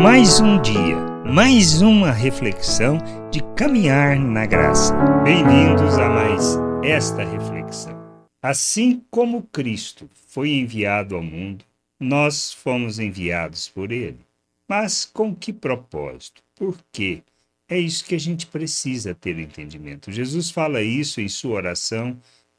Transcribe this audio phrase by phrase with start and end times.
[0.00, 0.96] Mais um dia,
[1.26, 2.98] mais uma reflexão
[3.32, 4.94] de caminhar na graça.
[5.24, 7.98] Bem-vindos a mais esta reflexão.
[8.40, 11.64] Assim como Cristo foi enviado ao mundo,
[11.98, 14.20] nós fomos enviados por ele.
[14.68, 16.44] Mas com que propósito?
[16.54, 17.20] Por quê?
[17.68, 20.12] É isso que a gente precisa ter entendimento.
[20.12, 22.16] Jesus fala isso em sua oração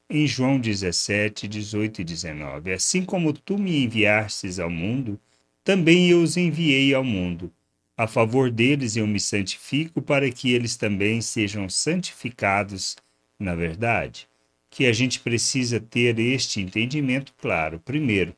[0.10, 2.74] em João 17, 18 e 19.
[2.74, 5.18] Assim como tu me enviastes ao mundo,
[5.70, 7.54] também eu os enviei ao mundo.
[7.96, 12.98] A favor deles eu me santifico para que eles também sejam santificados
[13.38, 14.28] na verdade.
[14.68, 17.80] Que a gente precisa ter este entendimento claro.
[17.86, 18.36] Primeiro,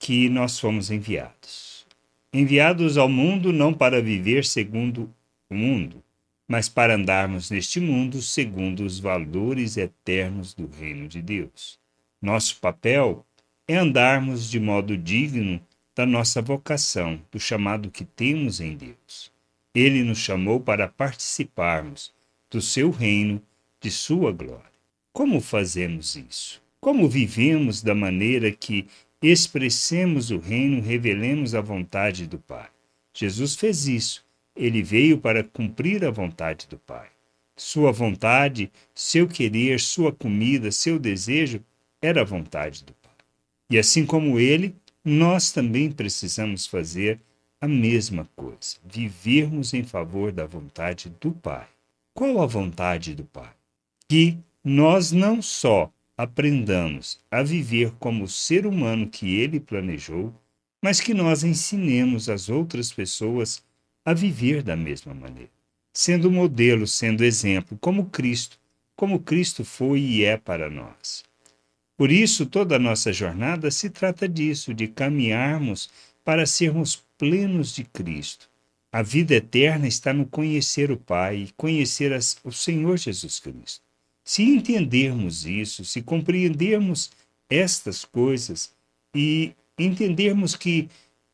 [0.00, 1.86] que nós fomos enviados.
[2.32, 5.08] Enviados ao mundo não para viver segundo
[5.48, 6.02] o mundo,
[6.48, 11.78] mas para andarmos neste mundo segundo os valores eternos do reino de Deus.
[12.20, 13.24] Nosso papel
[13.68, 15.62] é andarmos de modo digno
[15.94, 19.32] da nossa vocação, do chamado que temos em Deus.
[19.74, 22.12] Ele nos chamou para participarmos
[22.50, 23.42] do seu reino,
[23.80, 24.64] de sua glória.
[25.12, 26.62] Como fazemos isso?
[26.80, 28.86] Como vivemos da maneira que
[29.22, 32.68] expressemos o reino, revelemos a vontade do Pai?
[33.12, 34.24] Jesus fez isso
[34.56, 37.08] ele veio para cumprir a vontade do Pai.
[37.56, 41.60] Sua vontade, seu querer, sua comida, seu desejo
[42.00, 43.12] era a vontade do Pai.
[43.70, 47.20] E assim como ele, nós também precisamos fazer
[47.60, 51.66] a mesma coisa, vivermos em favor da vontade do Pai.
[52.14, 53.52] Qual a vontade do Pai?
[54.08, 60.32] Que nós não só aprendamos a viver como o ser humano que ele planejou,
[60.82, 63.62] mas que nós ensinemos as outras pessoas
[64.04, 65.50] a viver da mesma maneira,
[65.92, 68.58] sendo modelo, sendo exemplo, como Cristo,
[68.94, 71.24] como Cristo foi e é para nós.
[71.96, 75.88] Por isso, toda a nossa jornada se trata disso, de caminharmos
[76.24, 78.48] para sermos plenos de Cristo.
[78.90, 83.82] A vida eterna está no conhecer o Pai e conhecer as, o Senhor Jesus Cristo.
[84.24, 87.10] Se entendermos isso, se compreendermos
[87.48, 88.72] estas coisas
[89.14, 90.88] e entendermos que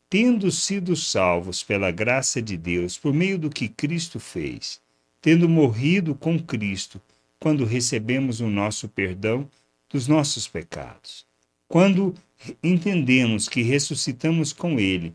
[0.09, 4.81] tendo sido salvos pela graça de Deus por meio do que Cristo fez,
[5.23, 7.01] tendo morrido com Cristo
[7.39, 9.49] quando recebemos o nosso perdão
[9.91, 11.27] dos nossos pecados,
[11.69, 12.15] quando
[12.62, 15.12] entendemos que ressuscitamos com Ele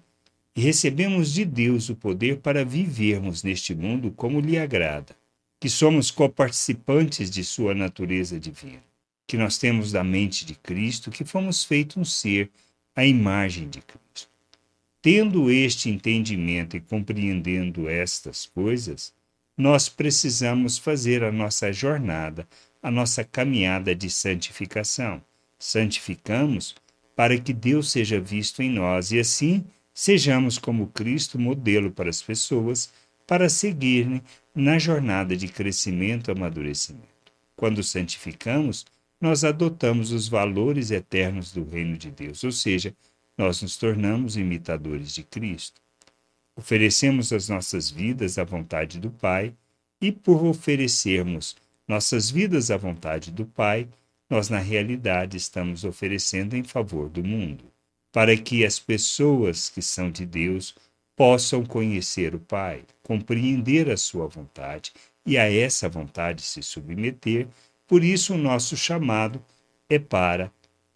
[0.55, 5.15] e recebemos de Deus o poder para vivermos neste mundo como lhe agrada,
[5.59, 8.83] que somos coparticipantes de Sua natureza divina,
[9.25, 12.51] que nós temos da mente de Cristo, que fomos feitos um ser
[12.95, 14.29] à imagem de Cristo.
[15.01, 19.13] Tendo este entendimento e compreendendo estas coisas,
[19.57, 22.47] nós precisamos fazer a nossa jornada,
[22.85, 25.19] a nossa caminhada de santificação.
[25.57, 26.75] Santificamos
[27.15, 32.21] para que Deus seja visto em nós e assim sejamos como Cristo modelo para as
[32.21, 32.93] pessoas
[33.25, 34.21] para seguirem
[34.53, 37.33] na jornada de crescimento e amadurecimento.
[37.55, 38.85] Quando santificamos,
[39.19, 42.95] nós adotamos os valores eternos do reino de Deus, ou seja,
[43.35, 45.81] nós nos tornamos imitadores de Cristo.
[46.55, 49.55] Oferecemos as nossas vidas à vontade do Pai,
[49.99, 51.55] e por oferecermos
[51.87, 53.87] nossas vidas à vontade do Pai,
[54.29, 57.65] nós na realidade estamos oferecendo em favor do mundo,
[58.11, 60.75] para que as pessoas que são de Deus
[61.15, 64.91] possam conhecer o Pai, compreender a sua vontade
[65.25, 67.47] e a essa vontade se submeter.
[67.87, 69.43] Por isso, o nosso chamado
[69.89, 70.51] é para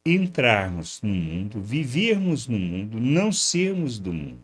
[0.06, 4.42] entrarmos no mundo, vivermos no mundo, não sermos do mundo,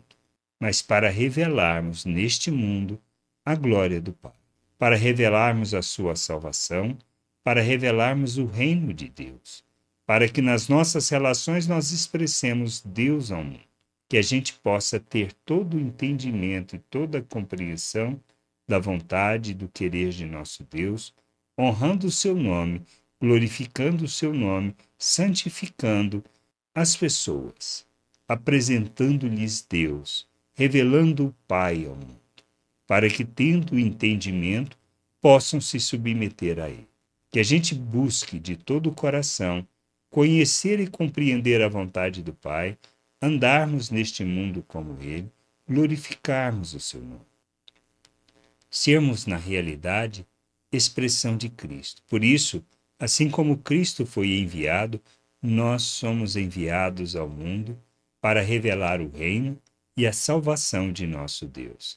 [0.60, 3.00] mas para revelarmos neste mundo
[3.44, 4.32] a glória do Pai,
[4.78, 6.96] para revelarmos a sua salvação,
[7.42, 9.64] para revelarmos o reino de Deus,
[10.06, 13.60] para que nas nossas relações nós expressemos Deus ao mundo,
[14.08, 18.20] que a gente possa ter todo o entendimento e toda a compreensão
[18.68, 21.14] da vontade e do querer de nosso Deus,
[21.58, 22.82] honrando o seu nome
[23.20, 26.22] glorificando o seu nome, santificando
[26.74, 27.86] as pessoas,
[28.28, 32.20] apresentando-lhes Deus, revelando o Pai ao mundo,
[32.86, 34.78] para que, tendo o entendimento,
[35.20, 36.88] possam se submeter a Ele.
[37.30, 39.66] Que a gente busque de todo o coração
[40.10, 42.78] conhecer e compreender a vontade do Pai,
[43.20, 45.30] andarmos neste mundo como Ele,
[45.68, 47.26] glorificarmos o seu nome.
[48.70, 50.26] Sermos, na realidade,
[50.72, 52.02] expressão de Cristo.
[52.08, 52.64] Por isso,
[52.98, 55.00] Assim como Cristo foi enviado,
[55.42, 57.78] nós somos enviados ao mundo
[58.22, 59.60] para revelar o reino
[59.94, 61.96] e a salvação de nosso Deus.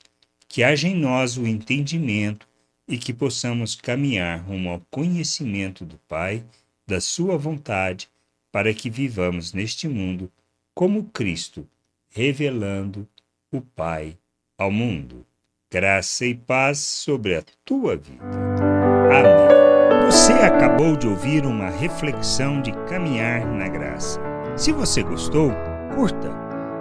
[0.50, 2.48] Que haja em nós o entendimento
[2.88, 6.44] e que possamos caminhar rumo ao conhecimento do Pai,
[6.88, 8.10] da Sua vontade,
[8.52, 10.30] para que vivamos neste mundo
[10.74, 11.68] como Cristo,
[12.10, 13.08] revelando
[13.52, 14.18] o Pai
[14.58, 15.24] ao mundo.
[15.72, 18.26] Graça e paz sobre a tua vida.
[18.26, 20.10] Amém.
[20.12, 24.20] Você acabou de ouvir uma reflexão de caminhar na graça.
[24.58, 25.52] Se você gostou,
[25.94, 26.32] curta,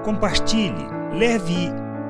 [0.03, 1.71] compartilhe, leve